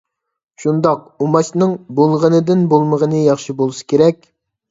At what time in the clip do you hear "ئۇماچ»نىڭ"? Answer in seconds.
1.25-1.75